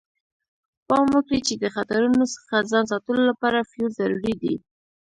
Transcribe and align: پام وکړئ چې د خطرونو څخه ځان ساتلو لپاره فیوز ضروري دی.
پام 0.87 1.07
وکړئ 1.15 1.39
چې 1.47 1.53
د 1.63 1.65
خطرونو 1.75 2.23
څخه 2.35 2.55
ځان 2.71 2.85
ساتلو 2.91 3.21
لپاره 3.31 3.67
فیوز 3.71 3.91
ضروري 3.99 4.33
دی. 4.41 4.55